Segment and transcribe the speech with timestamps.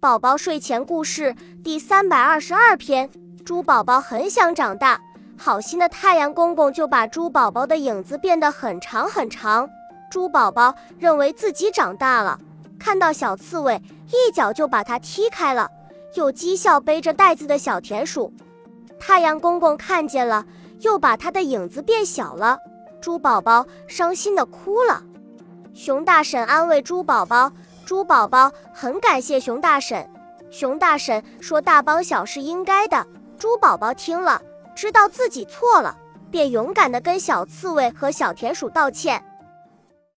[0.00, 3.10] 宝宝睡前故事第三百二十二篇：
[3.44, 4.98] 猪宝宝很想长大，
[5.36, 9.68] 好心的太阳公公就把猪宝宝的影子变得很长很长。
[10.10, 12.38] 猪宝宝认为自己长大了，
[12.78, 15.70] 看到小刺猬，一脚就把它踢开了，
[16.14, 18.32] 又讥笑背着袋子的小田鼠。
[18.98, 20.46] 太阳公公看见了，
[20.80, 22.58] 又把它的影子变小了。
[23.02, 25.02] 猪宝宝伤心的哭了。
[25.74, 27.52] 熊大婶安慰猪宝宝。
[27.90, 30.08] 猪宝宝很感谢熊大婶，
[30.48, 33.04] 熊大婶说大帮小是应该的。
[33.36, 34.40] 猪宝宝听了，
[34.76, 35.98] 知道自己错了，
[36.30, 39.20] 便勇敢地跟小刺猬和小田鼠道歉。